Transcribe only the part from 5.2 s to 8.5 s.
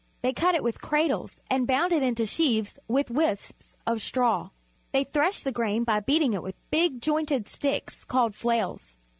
the grain by beating it with big, jointed sticks called